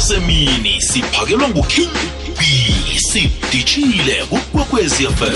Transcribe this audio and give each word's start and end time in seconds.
semini 0.00 0.82
siphakelwa 0.82 1.48
nguking 1.48 1.90
b 2.38 2.42
sidishile 2.98 4.24
kukwekwezi 4.24 5.06
fm 5.06 5.34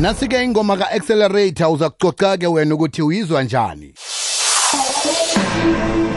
nasi-ke 0.00 0.44
ingoma 0.44 0.76
ka-accelerator 0.76 1.68
uza 1.72 1.90
kucoca-ke 1.90 2.46
wena 2.46 2.74
ukuthi 2.74 3.02
uyizwa 3.02 3.42
njani 3.42 3.94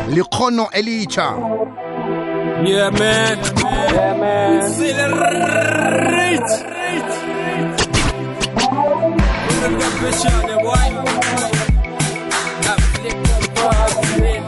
likhono 0.10 0.70
elitsha 0.72 1.34
Yeah, 2.66 2.90
man. 2.90 3.38
Yeah, 3.38 4.18
man. 4.18 4.62
Accelerate. 4.62 6.66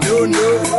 No, 0.07 0.25
no, 0.25 0.25
no, 0.25 0.76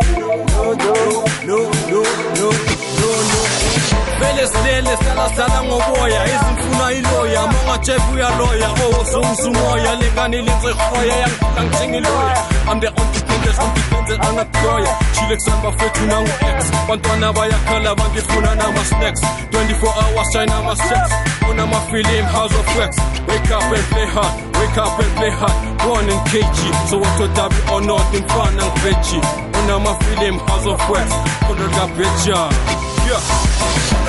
vele 4.38 4.46
silele 4.48 4.96
salasala 4.96 5.62
ngoboya. 5.62 6.24
Izimfuna 6.26 6.92
iloya 6.92 7.46
mongajefu 7.46 8.12
uyaloya. 8.14 8.68
Owosongisumoya 8.84 9.94
lenganilinzehoya 9.94 11.16
yangifika 11.16 11.62
ngijengiloya 11.64 12.44
I'm 12.70 12.80
the 12.80 12.88
undependent, 12.88 13.58
undependent, 13.58 14.24
anakloya 14.24 14.98
chile 15.12 15.36
kusamba 15.36 15.72
fethu 15.72 16.06
nangu-x. 16.06 16.70
Bantwana 16.88 17.32
bayakhala 17.32 17.94
bangifuna 17.94 18.54
nama-snacks. 18.54 19.20
24 19.50 19.88
hours 19.88 20.28
china 20.32 20.62
ma-sex 20.62 21.12
unama-film 21.50 22.26
house 22.26 22.54
of 22.54 22.78
wax. 22.78 22.96
Wake 23.28 23.50
up 23.50 23.62
and 23.62 23.84
play 23.90 24.06
hard 24.06 24.32
wake 24.58 24.78
up 24.78 24.98
and 25.00 25.16
play 25.16 25.30
hard. 25.30 25.78
Born 25.78 26.08
in 26.08 26.18
kg 26.30 26.89
so 26.90 27.00
watodabi 27.00 27.72
or 27.72 27.80
not? 27.80 28.02
Ngifana 28.12 28.66
ngiveji 28.66 29.20
unama-film 29.64 30.39
house 30.46 30.66
of 30.66 30.90
wax. 30.90 31.12
Khonolikabeja 31.46 32.48
yeah. 33.08 33.48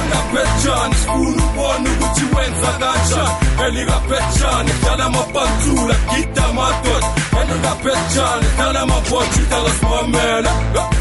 napetshana 0.10 0.96
sifuna 0.96 1.44
ubona 1.46 1.90
ukuthi 1.92 2.26
wenza 2.36 2.72
kanjani 2.80 3.36
elikapetshana 3.68 4.70
edlala 4.70 5.06
amabhantula 5.06 5.96
gida 6.10 6.46
amadoda 6.46 7.08
elikapetshana 7.42 8.48
dala 9.50 9.70
simamela 9.80 10.52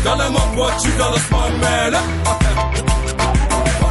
dala 0.05 0.25
amabhotshi 0.25 0.89
dala 0.99 1.19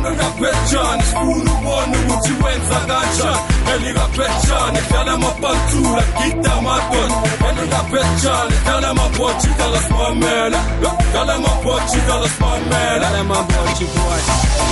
elikaphetshana 0.07 1.03
sifuna 1.03 1.51
ubona 1.53 1.97
ukuthi 1.99 2.33
wenza 2.43 2.79
kanjani? 2.87 3.41
Elikaphetshana 3.73 4.79
dlala 4.89 5.11
amabhantula 5.13 6.03
gida 6.17 6.53
amadoda 6.53 7.15
elikaphetshana 7.49 8.55
dlala 8.65 8.89
amabhothi 8.89 9.47
dlala 9.57 9.79
simamela. 9.87 10.59
Dlala 11.11 11.33
amabhothi 11.33 11.97
dlala 12.05 12.27
boy. 13.95 14.19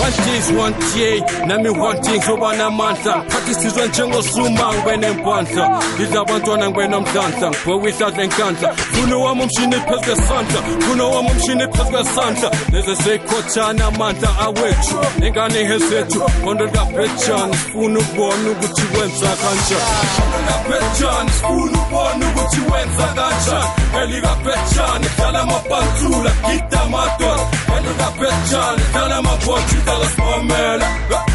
One 0.05 0.11
days 0.25 0.51
one 0.51 0.75
day 0.93 1.19
nami 1.47 1.69
one 1.69 2.01
thing 2.03 2.21
zoba 2.21 2.49
namandla. 2.57 3.23
Ngiphathisizwe 3.23 3.87
njengosuma 3.87 4.73
ngibe 4.73 4.97
nempandla 4.97 5.81
ngidla 5.95 6.21
abantwana 6.21 6.69
ngibe 6.69 6.87
nomdlandla 6.87 7.49
ngibheke 7.49 7.89
ihladla 7.89 8.23
enkandla. 8.23 8.73
Funa 8.75 9.17
wami 9.17 9.41
umshini 9.43 9.75
phezu 9.75 10.01
kwesandla. 10.05 10.59
Funa 10.79 11.03
wami 11.03 11.29
umshini 11.31 11.67
phezu 11.67 11.91
kwesandla. 11.91 12.51
Leze 12.71 12.95
seyikhothana 12.95 13.85
amandla 13.85 14.29
awethu 14.39 14.95
ninganiheshetu 15.25 16.19
kondega 16.43 16.85
petchans 16.95 17.57
funa 17.71 17.99
ubona 17.99 18.49
ukuthi 18.51 18.85
wenza 18.93 19.31
kanjani 19.41 20.05
kondega 20.15 20.57
petchans 20.67 21.31
funa 21.41 21.77
ubona 21.81 22.25
ukuthi 22.29 22.61
wenza 22.71 23.07
kanjani 23.17 23.69
elika 24.01 24.35
petchans 24.43 25.17
dala 25.17 25.39
amapantula 25.41 26.31
gida 26.45 26.81
amadoda 26.81 27.47
elika 27.77 28.07
petchans 28.19 28.93
dala 28.93 29.15
amabhotshi 29.15 29.77
dala 29.85 30.05
simamela 30.15 30.87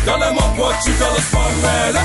dala 0.06 0.26
amabhotshi 0.26 0.90
dala 1.00 1.20
simamela 1.30 2.00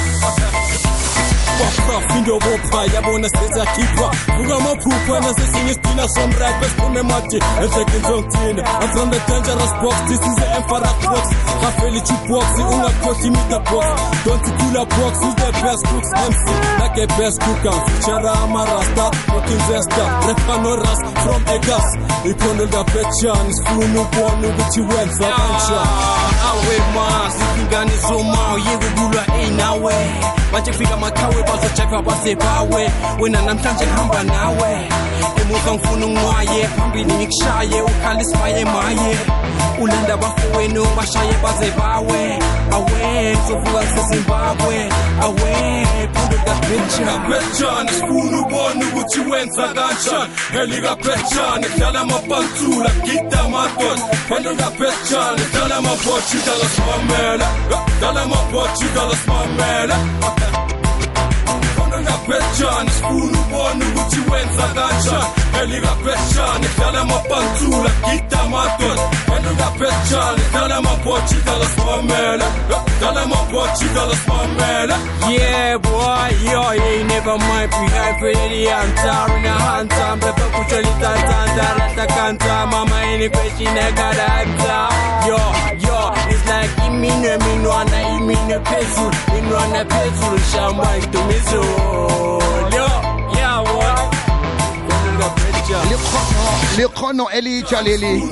Wafraf 1.62 2.18
into 2.18 2.40
bopha 2.40 2.86
yabona 2.94 3.30
sezakhipha 3.30 4.12
Vuka 4.38 4.56
amaphupha 4.56 5.20
nasesinye 5.20 5.72
isidina 5.72 6.08
somrap 6.10 6.64
esiphume 6.64 7.02
mati. 7.02 7.40
Endlekeni 7.62 8.04
zongithina 8.08 8.64
I'm 8.82 8.90
from 8.94 9.10
the 9.10 9.20
dangerous 9.28 9.74
box. 9.82 9.96
This 10.10 10.22
is 10.28 10.36
the 10.36 10.48
Emperor 10.56 10.94
box 11.06 11.26
Hafeli 11.64 12.02
box 12.30 12.46
ungakhothi 12.60 13.30
meter 13.32 13.62
box. 13.72 13.88
Don't 14.26 14.46
cooler 14.58 14.86
box 14.86 15.14
Who's 15.24 15.36
the 15.36 15.50
best 15.64 15.84
cooks 15.86 16.12
MC. 16.28 16.44
Like 16.80 16.98
a 16.98 17.08
best 17.18 17.38
cooker. 17.42 17.76
Feature 17.86 18.28
amarasta 18.28 19.06
Fucking 19.32 19.62
zesta. 19.70 20.06
Rapper 20.28 20.58
no 20.64 20.76
ras 20.78 21.00
from 21.24 21.42
Egas 21.56 21.88
Ikhono 22.26 22.66
likabetshani 22.66 23.54
Sifuna 23.54 24.02
ukubona 24.02 24.48
ukuthi 24.48 24.82
wenza 24.82 25.26
kanjani 25.26 25.90
Awe 26.50 26.78
ma 26.96 27.32
Sifingane 27.32 27.92
zoma 28.08 28.40
Yeke 28.72 28.90
kulwa 28.96 29.24
inawe 29.48 29.94
Kufika 30.62 30.98
makhawe 30.98 31.44
bazojayiva 31.44 32.02
basebawe 32.02 32.92
wena 33.20 33.42
namhlanje 33.42 33.86
hamba 33.86 34.24
nawe. 34.24 34.88
Emuva 35.42 35.74
ngifuna 35.74 36.06
ungwaye 36.06 36.68
phambili 36.68 37.14
ngikushaye. 37.14 37.82
Ukhala 37.82 38.22
isimaye 38.22 38.66
maye 38.66 39.18
ulanda 39.80 40.14
abafowenu 40.14 40.86
bashaye 40.98 41.34
baze 41.44 41.72
bawe. 41.78 42.40
Awe 42.72 43.38
ngizovuka 43.38 43.84
ngisezimbabwe 43.84 44.90
awe 45.22 45.88
phundo 46.14 46.38
likabhetshani 46.38 47.90
sifuna 47.90 48.40
ubona 48.42 48.86
ukuthi 48.88 49.20
wenza 49.20 49.68
kanjani. 49.68 50.34
Elikabhetshani 50.62 51.68
dlala 51.78 52.00
amabhantula 52.02 52.90
gida 53.04 53.40
amadoda. 53.40 54.04
Phundo 54.28 54.52
likabhetshani 54.52 55.42
dlala 55.54 55.76
amabhothi 55.76 56.38
dlala 56.46 56.66
simamela 56.76 57.48
dlala 58.00 58.22
amabhothi 58.22 58.86
dlala 58.94 59.16
simamela 59.16 59.98
Elika 62.06 62.18
question. 62.26 62.88
Sifuna 62.90 63.40
ubone 63.40 63.86
ukuthi 63.86 64.20
wenza 64.32 64.64
kanjani 64.76 65.26
Elika 65.64 65.96
question. 66.04 66.64
Edlala 66.64 67.02
amapantula 67.02 67.90
Gida 68.06 68.44
Kalemo 70.76 70.96
Portugal 71.04 71.62
is 71.62 71.78
my 71.78 72.02
man. 72.04 72.40
Kalemo 73.00 73.40
Portugal 73.50 74.12
is 74.12 74.28
my 74.28 74.46
man. 74.60 74.90
Yeah, 75.32 75.78
boy, 75.78 76.36
yo, 76.52 76.62
hey, 76.76 77.04
never 77.08 77.38
mind. 77.38 77.72
Behind 77.72 78.20
Freddy 78.20 78.68
and 78.68 78.92
Tarina 79.00 79.56
Hantam. 79.56 80.20
The 80.20 80.32
Pakuchali 80.36 80.94
Tantan, 81.00 81.48
Tarata 81.56 82.06
Kanta. 82.08 82.70
Mama, 82.70 82.98
any 83.08 83.30
question 83.30 83.68
I 83.68 83.92
got 83.96 84.20
answer. 84.20 84.84
Yo, 85.30 85.40
yo, 85.88 85.98
it's 86.28 86.44
like 86.46 86.76
imine, 86.84 87.40
minuana, 87.40 88.00
imine, 88.20 88.60
pesu. 88.68 89.06
Minuana, 89.32 89.82
pesu, 89.88 90.30
shamba, 90.52 90.90
into 91.00 91.20
mizu. 91.30 91.64
Yo, 92.76 92.88
yeah, 93.38 93.64
boy. 93.64 94.26
Look, 95.20 95.36
look. 96.78 96.95
ikhono 97.06 97.30
elitsha 97.30 97.82
leli 97.82 98.24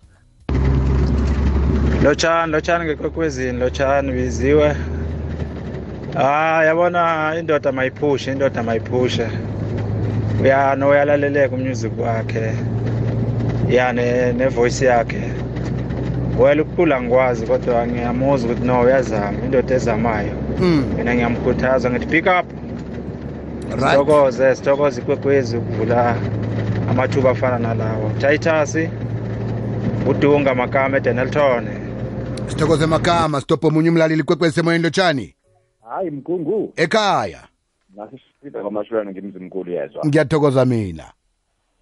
Lotshani 2.03 2.51
lotshani 2.51 2.85
ngekwekwezini 2.85 3.59
lotshani 3.59 4.11
biziwe. 4.11 4.77
Hayi 6.13 6.67
yabona 6.67 7.33
indoda 7.39 7.71
mayiphushe 7.71 8.31
indoda 8.31 8.63
mayiphushe. 8.63 9.27
Uyano 10.41 10.89
uyalaleleka 10.89 11.55
umusic 11.55 11.99
wakhe. 11.99 12.53
Ya 13.69 13.93
ne- 13.93 14.33
nevoice 14.33 14.85
yakhe. 14.85 15.21
Wela 16.39 16.61
ukukhula 16.61 17.01
ngikwazi 17.01 17.45
kodwa 17.47 17.87
ngiyamuzwa 17.87 18.51
ukuthi 18.51 18.67
no 18.67 18.81
uyazama 18.81 19.37
indoda 19.45 19.75
ezamayo. 19.75 20.31
Mm, 20.59 20.83
mina 20.97 21.15
ngiyamkhuthaza 21.15 21.89
ngithi 21.91 22.05
pick 22.05 22.25
up. 22.25 22.45
Right. 23.69 23.89
Sithokoze 23.89 24.55
sithokoze 24.55 25.01
ikwekwezi 25.01 25.57
ukuvula 25.57 26.15
amathuba 26.89 27.29
afana 27.29 27.59
nalawo. 27.59 28.11
Titus 28.17 28.77
udunga 30.09 30.55
makama 30.55 30.97
edenelton 30.97 31.67
sithokoze 32.47 32.85
magama 32.85 33.41
stop 33.41 33.63
omunye 33.65 33.89
umlaleli 33.89 34.23
kwekwezi 34.23 34.55
semoyeni 34.55 34.83
lotshani 34.83 35.35
hayi 35.89 36.09
mkungu. 36.11 36.73
Ekhaya. 36.75 37.39
Nasisipita 37.95 38.61
kwamashulana 38.61 39.11
ngimzimkhulu 39.11 39.71
yezwa. 39.71 40.05
Ngiyathokoza 40.07 40.65
mina. 40.65 41.03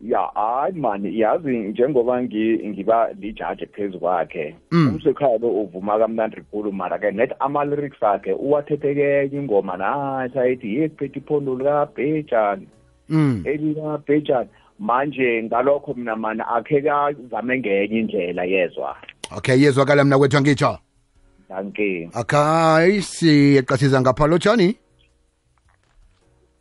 Ya 0.01 0.19
hayi 0.19 0.74
mani 0.80 1.19
yazi 1.19 1.57
njengoba 1.57 2.21
ngi- 2.24 2.68
ngiba 2.69 3.09
lijaji 3.19 3.65
phezu 3.65 4.00
kwakhe 4.00 4.56
Mm. 4.71 4.88
umsekhaya 4.95 5.38
lo 5.38 5.48
uvuma 5.50 5.98
kamnandi 6.00 6.42
khulu 6.51 6.71
mara 6.71 7.00
ke 7.00 7.12
net 7.12 7.31
ama-lyrics 7.39 8.04
akhe 8.04 8.33
uwathethe 8.33 8.95
kenye 8.95 9.38
ingoma 9.38 9.77
nathi 9.77 10.39
ayithi 10.39 10.75
yekuphethe 10.75 11.19
iphondo 11.19 11.56
likabhejani 11.56 12.68
Mm, 13.09 13.42
elikabhejani 13.45 14.50
manje 14.80 15.44
ngalokho 15.44 15.94
mina 15.94 16.15
mani 16.15 16.42
akhe 16.56 16.81
kazame 16.81 17.59
ngenye 17.59 18.00
indlela 18.00 18.44
yezwa. 18.44 18.95
Okay 19.38 19.57
yezwakala 19.62 20.04
mna 20.04 20.18
kwethu 20.18 20.38
angitsho. 20.38 20.77
Danke. 21.49 22.09
Okay 22.13 23.01
siyeqasiza 23.01 24.01
ngapha 24.01 24.27
lotshani 24.27 24.77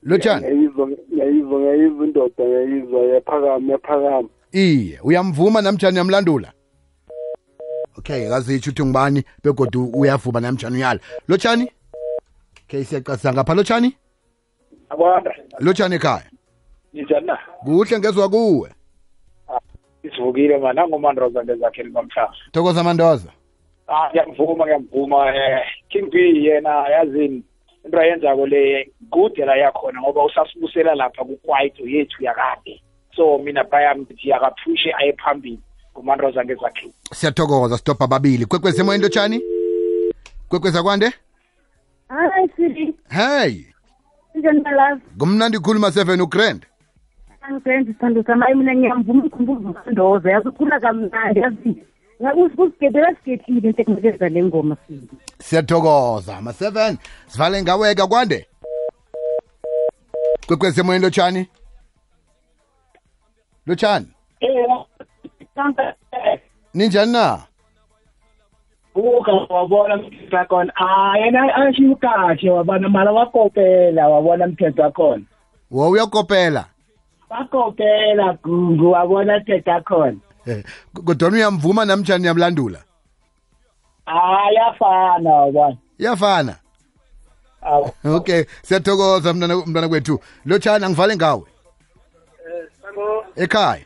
lotshani 0.02 0.46
ngiyayizwa 0.46 0.88
ngiyayizwa 0.88 2.06
indoda 2.06 2.44
ngiyayizwa 2.44 3.00
yaphakama 3.00 3.72
yaphakama. 3.72 4.28
Iye 4.52 5.00
uyamvuma 5.02 5.62
namjani 5.62 5.94
uyamlandula? 5.94 6.52
Okay 7.98 8.28
kazitsho 8.28 8.70
ukuthi 8.70 8.84
ngubani 8.84 9.24
begodu 9.44 9.90
uyavuma 9.94 10.40
namjani 10.40 10.76
uyala. 10.76 11.00
Lotshani 11.28 11.70
okay 12.64 12.84
siyaqasiza 12.84 13.32
ngapha 13.32 13.54
lotshani 13.54 13.96
akwanda. 14.88 15.34
Lotshani 15.60 15.94
ekhaya? 15.94 16.30
Njani 16.94 17.26
na? 17.26 17.38
Kuhle 17.64 17.98
ngezwa 17.98 18.28
kuwe. 18.28 18.70
Isivukile 20.02 20.58
mani 20.58 20.80
mandoza 21.00 21.44
ngezakhe 21.44 21.84
bamhlaba 21.84 22.34
thokoza 22.52 22.84
mandoza 22.84 23.30
ah 23.88 24.10
ngiyamvuma 24.10 24.64
ngiyamvuma 24.64 25.36
eh 25.36 25.62
king 25.88 26.10
b 26.10 26.44
yena 26.44 26.88
yazini 26.88 27.42
into 27.84 27.98
ayenzako 28.00 28.46
le 28.46 28.92
kude 29.10 29.44
la 29.44 29.56
yakhona 29.56 30.00
ngoba 30.00 30.24
usasibusela 30.24 30.94
lapha 30.94 31.24
kukwaito 31.24 31.88
yethu 31.88 32.24
yakade. 32.24 32.82
So 33.16 33.38
mina 33.38 33.64
bayami 33.64 34.00
ngithi 34.00 34.28
yakaphushe 34.28 34.92
aye 34.98 35.12
phambili 35.12 35.60
ngomandroza 35.92 36.44
ngezakheli 36.44 36.92
siyathokoza 37.12 37.78
stop 37.78 38.02
ababili. 38.02 38.46
Kwekwezi 38.46 38.80
emoyeni 38.80 39.02
lotshani 39.02 39.42
kwekwezi 40.48 40.78
akwande 40.78 41.12
hayi 42.08 42.48
siri 42.56 42.94
hey! 43.08 43.64
Njani 44.34 44.60
malazi 44.60 45.02
ngumnandi 45.16 45.58
khuluma 45.58 45.88
7 45.88 46.22
ugrand. 46.22 46.66
Angisenzi 47.40 47.92
sithando 47.92 48.22
sami 48.22 48.42
ayi 48.46 48.54
mina 48.54 48.74
ngiyamvuma 48.74 49.22
umkhumbuzo 49.22 49.72
kandoza 49.72 50.30
yazi 50.30 50.48
ukhula 50.48 50.80
kamnandi 50.80 51.40
yazi. 51.40 51.82
Usigedela 52.56 53.14
sigedlile 53.14 53.68
into 53.68 53.82
ekunikeza 53.82 54.28
le 54.28 54.44
ngoma 54.44 54.76
siri 54.86 55.08
siyathokoza 55.38 56.40
ma-7 56.40 56.96
sivale 57.26 57.62
ngaweka 57.62 58.06
kwande? 58.06 58.46
Kwekwezi 60.46 60.80
emoyeni 60.80 61.04
lotshani? 61.04 61.48
Lotshani? 63.66 64.06
Ninjani 66.74 67.12
na? 67.12 67.38
Uka 68.94 69.32
wabona 69.32 69.96
mthetho 69.96 70.36
wakhona. 70.36 70.72
Ah 70.76 71.18
yena 71.18 71.54
ashiwo 71.54 71.96
kahle 71.96 72.50
wabona 72.50 72.88
mala 72.88 73.12
wakopela 73.12 74.08
wabona 74.08 74.46
mthetho 74.46 74.82
wakhona. 74.82 75.22
Wo 75.70 75.90
uyakopela 75.90 76.64
wakopela 77.30 78.38
gungu 78.44 78.90
wabona 78.90 79.38
mthetho 79.38 79.70
wakhona. 79.70 80.10
Eh, 80.10 80.16
Eh, 80.46 80.64
kodwana 81.04 81.36
uyamvuma 81.36 81.84
namjani 81.84 82.24
uyamlandula? 82.24 82.80
Yafana 84.54 85.76
yafana. 85.98 86.56
Bani 87.62 88.14
okay 88.14 88.44
siyathokoza 88.62 89.34
mntana 89.34 89.56
mntana 89.56 89.88
kwethu. 89.88 90.20
Lotshana 90.44 90.88
ngivale 90.90 91.16
ngawe. 91.16 91.42
Ekhaya? 93.36 93.84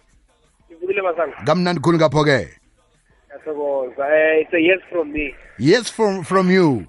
Kamnandi 1.47 1.81
khulu 1.81 1.99
ngapho-ke. 1.99 2.49
Eh, 4.11 4.47
yes 4.53 4.81
from 4.91 5.13
me. 5.13 5.35
Yes 5.59 5.91
from 5.91 6.25
from 6.25 6.51
you. 6.51 6.87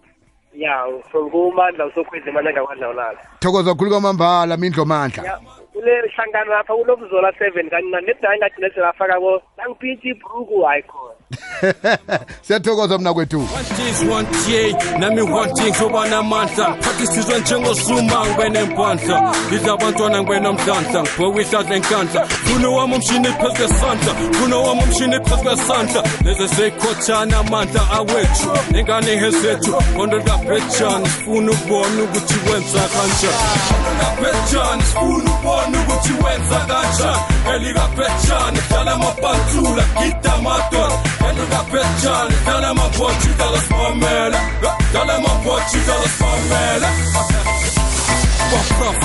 Ya 0.53 0.69
yeah, 0.69 1.03
from 1.11 1.29
kumandla 1.29 1.85
usokhwezi 1.85 2.31
mandla 2.31 2.51
ngakwadlawulala 2.51 3.19
thokoza 3.39 3.75
khulu 3.75 3.91
kwamambala 3.91 4.57
mindlo 4.57 4.85
mandla. 4.85 5.23
Yeah. 5.23 5.60
kule 5.81 6.01
hlangano 6.15 6.51
lapha 6.51 6.73
kulobuzolwa 6.75 7.33
seven 7.39 7.69
kancinane 7.69 8.05
nedanye 8.07 8.37
ngagcine 8.37 8.69
selafaka 8.69 9.17
ko 9.19 9.41
nangiphintshe 9.57 10.09
ibruku 10.13 10.61
hayi 10.61 10.83
khona. 10.83 11.20
siyathokoza 12.45 12.97
mna 12.97 13.13
kwethu. 13.13 13.47
Nami 14.99 15.21
one 15.21 15.53
G 15.53 15.71
ngoba 15.71 16.07
namandla 16.07 16.75
phakisizwe 16.81 17.39
njengosuma 17.39 18.25
ngibenempandla 18.25 19.33
ngidla 19.47 19.73
abantwana 19.73 20.21
ngibenomdlandla. 20.21 21.01
Ngibhokwe 21.01 21.41
ihlahla 21.41 21.75
enkandla 21.75 22.27
kuno 22.47 22.73
wami 22.75 22.95
umshini 22.95 23.27
phezu 23.27 23.55
kwesandla. 23.55 24.13
Kuno 24.41 24.63
wami 24.63 24.81
umshini 24.83 25.19
phezu 25.19 25.43
kwesandla. 25.43 26.03
Leze 26.23 26.47
seyikhotshana 26.55 27.37
amandla 27.37 27.81
awethu 27.91 28.49
nengane 28.71 29.15
hezethu 29.15 29.71
qondo 29.95 30.17
likabhetshani 30.17 31.09
sifuna 31.09 31.51
ukubona 31.51 32.03
ukuthi 32.03 32.33
wenza 32.33 32.81
kanjani 32.93 34.83
sifuna 34.83 35.31
ukubona 35.31 35.77
ukuthi 35.81 36.13
wenza 36.23 36.59
kanjani 36.69 37.21
elikabhetshani 37.55 38.59
dlala 38.69 38.91
amabhantula 38.91 39.83
gida 39.99 40.33
Elle 41.29 41.35
nous 41.35 41.55
rappelle 41.55 41.85
Johnny. 42.01 42.35
Dans 42.45 42.59
you 42.59 42.73
main 42.73 42.89
droite, 42.93 43.15
tu 43.21 43.29
dans 43.37 43.51
la 43.51 43.59
spamelle 43.59 44.35
Dans 44.93 45.05
la 45.05 45.17
main 45.19 45.43
droite, 45.43 45.63
tu 45.71 45.77
us 45.77 45.99
la 45.99 46.09
spamelle 46.09 47.50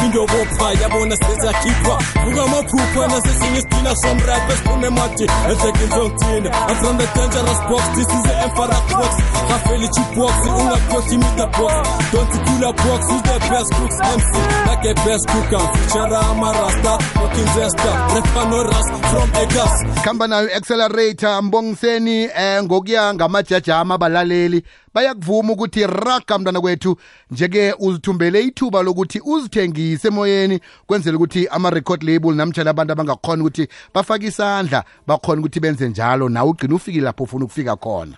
indobopha 0.04 0.72
yabona 0.82 1.16
sezakhipha. 1.16 1.98
Vuka 2.24 2.42
amaphupha 2.42 3.08
nasesinye 3.08 3.58
isidina 3.58 3.96
somrap 3.96 4.50
esiphumemati 4.50 5.24
ezekenzongithina 5.50 6.50
I'm 6.68 6.76
from 6.76 6.96
the 6.98 7.06
dangerous 7.14 7.60
box. 7.70 7.84
This 7.96 8.08
is 8.16 8.22
the 8.22 8.34
emperor 8.44 8.82
box. 8.90 9.12
Rafeli 9.50 9.88
box 10.16 10.34
ungakhothi 10.48 11.16
meter 11.18 11.50
box. 11.58 11.88
Don't 12.12 12.34
kula 12.46 12.70
box 12.76 13.00
who's 13.10 13.22
the 13.22 13.36
best 13.50 13.70
cooks 13.74 13.98
MC. 14.00 14.32
Like 14.66 14.84
a 14.90 14.94
best 15.04 15.24
cooker 15.28 15.64
feature 15.72 16.16
amarasta 16.16 16.92
fucking 17.14 17.48
zesta 17.54 17.92
refa 18.14 18.42
no 18.50 18.64
ras 18.64 18.86
from 19.10 19.28
Egas 19.42 20.02
khamba 20.04 20.26
nayo 20.26 20.56
accelerator 20.56 21.42
mbongiseni 21.42 22.22
eh 22.36 22.62
ngokuya 22.62 23.14
ngamajajama 23.14 23.94
abalaleli 23.94 24.62
bayakuvuma 24.96 25.52
ukuthi 25.52 25.86
raga 25.86 26.38
mntwana 26.38 26.60
kwethu 26.60 26.96
njeke 27.30 27.74
uzithumbele 27.78 28.42
ithuba 28.42 28.82
lokuthi 28.82 29.20
uzithengise 29.24 30.08
emoyeni 30.08 30.60
kwenzela 30.86 31.16
ukuthi 31.16 31.48
ama-record 31.48 32.02
label 32.02 32.34
namtshana 32.34 32.70
abantu 32.70 32.92
abangakhona 32.92 33.42
ukuthi 33.42 33.68
bafake 33.94 34.26
isandla 34.26 34.84
bakhona 35.06 35.40
ukuthi 35.40 35.60
benze 35.60 35.88
njalo. 35.88 36.28
Nawe 36.28 36.50
ugcine 36.50 36.74
ufikile 36.74 37.04
lapho 37.04 37.24
ufuna 37.24 37.44
ukufika 37.44 37.76
khona. 37.76 38.16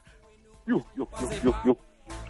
Yo 0.67 0.83
yo 0.97 1.09
yo 1.23 1.29
yo 1.45 1.55
yo. 1.65 1.77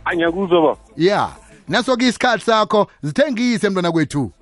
Angiyakuzwa 0.04 0.62
ba 0.62 0.76
ya. 0.96 1.28
Naso-ke 1.68 2.08
isikhathi 2.08 2.44
sakho 2.44 2.86
zithengise 3.02 3.68
mntwana 3.68 3.92
kwethu. 3.92 4.32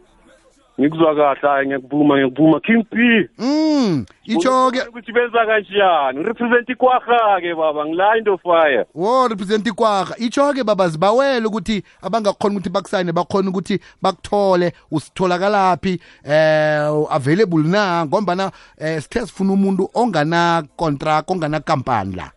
Ngikuzwa 0.80 1.14
kahle 1.14 1.49
hayi 1.49 1.66
ngiyakuvuma 1.66 2.14
ngiyakuvuma 2.14 2.61
king 2.61 2.85
p. 2.90 3.28
Mm 3.38 4.04
itsho-ke 4.26 4.83
ukuthi 4.88 5.12
benza 5.12 5.47
kanjani? 5.47 6.18
Ngirepresent 6.21 6.68
ikwarha-ke 6.68 7.54
baba. 7.54 7.87
Ngila 7.87 8.16
into 8.18 8.38
fire. 8.38 8.85
Wo 8.95 9.28
represent 9.28 9.66
ikwarha. 9.66 10.16
Itsho-ke 10.18 10.64
baba 10.64 10.88
zibawele 10.88 11.47
ukuthi 11.47 11.83
abangakhona 12.02 12.54
ukuthi 12.54 12.71
bakusayine 12.71 13.12
bakhona 13.12 13.50
ukuthi 13.50 13.80
bakuthole. 14.02 14.73
Usitholakalaphi 14.90 16.00
eh 16.25 17.06
available 17.11 17.62
na? 17.62 18.06
Ngombana 18.06 18.50
eh 18.78 19.00
sithe 19.02 19.26
sifuna 19.26 19.52
umuntu 19.52 19.90
ongana 19.95 20.62
contract 20.76 21.30
ongana 21.30 21.61
kampani 21.61 22.16
la. 22.16 22.30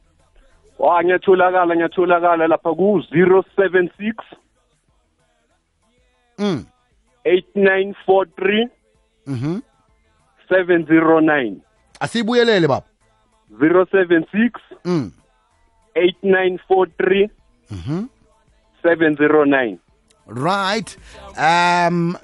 Wa 0.79 1.03
ngiyatholakala 1.03 1.75
ngiyatholakala 1.75 2.47
lapha 2.47 2.73
ku-076 2.73 4.13
mm. 6.39 6.65
8943 7.25 8.69
mhm. 9.27 9.59
709 10.49 11.55
asibuyelele 11.99 12.67
baba. 12.67 12.85
076 13.59 14.51
mhm. 14.85 15.09
8943 15.95 17.29
mhm 17.71 18.05
709 18.83 19.77
right. 20.27 20.97
Um 21.37 22.15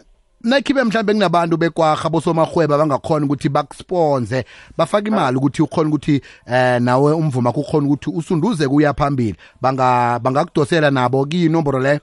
nakhibe 0.42 0.84
mhlawumbe 0.84 1.14
kunabantu 1.14 1.58
bekwarha 1.58 2.10
bosomahweba 2.10 2.78
bangakhona 2.78 3.26
ukuthi 3.26 3.50
bakusponze 3.50 4.46
bafake 4.78 5.08
imali 5.08 5.38
ukuthi 5.38 5.62
ukhona 5.62 5.90
ukuthi 5.90 6.22
eh 6.48 6.82
nawe 6.82 7.14
umvuma 7.14 7.50
ukhona 7.50 7.88
ukuthi 7.88 8.10
usunduze 8.10 8.68
kuya 8.68 8.94
phambili. 8.94 9.36
Banga 9.62 10.20
bangakudosela 10.20 10.92
nabo 10.92 11.26
kiyinomboro 11.26 11.80
leyo 11.80 12.00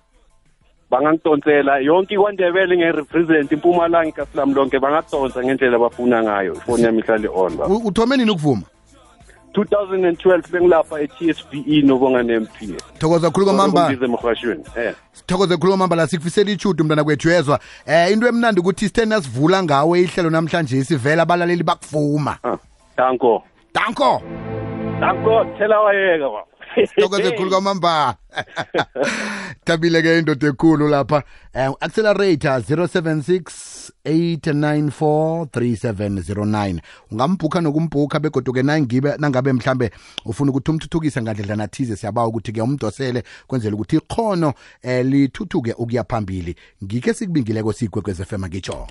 bangangidonsela 0.93 1.79
yonke 1.79 2.15
ikwandebele 2.15 2.77
nge-represent 2.77 3.53
impumalanga 3.53 4.09
ikasilam 4.09 4.55
lonke 4.55 4.79
bangadonsa 4.79 5.41
ngendlela 5.45 5.77
abafuna 5.77 6.23
ngayo 6.23 6.53
ifoni 6.55 6.83
yami 6.83 6.99
ihlale 7.01 7.29
on 7.35 7.57
baba. 7.57 7.75
U- 7.75 7.87
uthome 7.89 8.17
nini 8.17 8.31
ukuvuma? 8.31 8.63
2012 9.55 10.51
bengilapha 10.53 11.01
e-tsbe 11.01 11.83
nobonga 11.83 12.23
ne-mp 12.23 12.77
thokoza 12.99 13.31
khulu 13.31 13.47
kwamamba 13.47 13.81
Ukumbiza 13.85 14.05
emrhashweni 14.07 14.65
eh 14.77 14.95
sithokoze 15.13 15.57
khulu 15.57 15.69
kwamamba 15.73 15.97
la 15.97 16.07
sikufisela 16.07 16.51
ichudu 16.51 16.85
mntwana 16.85 17.05
kwethu 17.05 17.29
yezwa. 17.31 17.61
Eh 17.87 18.13
into 18.13 18.27
emnandi 18.29 18.61
ukuthi 18.61 18.85
sithe 18.89 19.05
nasivula 19.05 19.63
ngawe 19.63 20.01
ihlelo 20.01 20.31
namhlanje 20.31 20.85
sivela 20.85 21.23
abalaleli 21.23 21.63
bakuvuma 21.63 22.37
danko. 22.97 23.43
Danko! 23.75 24.23
Danko 25.03 25.45
thela 25.59 25.81
wayeka 25.81 26.31
baba. 26.31 26.47
Thokoze 27.01 27.31
khulu 27.31 27.51
kwamamba. 27.51 28.17
Thabile-ke 29.65 30.19
indoda 30.19 30.49
ekhulu 30.49 30.89
lapha. 30.89 31.23
Um 31.55 31.75
accelerator 31.81 32.61
076 32.61 33.91
894 34.05 35.45
3709 35.45 36.81
ungambhukha 37.11 37.61
nokumbhukha 37.61 38.21
begoduke 38.21 38.63
nangibe 38.63 39.15
nangabe 39.19 39.53
mhlambe 39.53 39.91
ufuna 40.25 40.51
ukuthi 40.51 40.71
umthuthukise 40.71 41.23
ngandledlana 41.23 41.69
thize 41.69 41.97
siyabawa 41.97 42.29
ukuthi-ke 42.29 42.63
umdosele 42.63 43.23
kwenzela 43.47 43.75
ukuthi 43.75 43.97
ikhono 43.97 44.55
um 44.85 45.11
lithuthuke 45.11 45.73
ukuya 45.73 46.05
phambili. 46.05 46.57
Ngikhe 46.85 47.15
sikubingileko 47.15 47.73
siyigwegwez 47.73 48.23
fm 48.23 48.47
ngitsho 48.47 48.87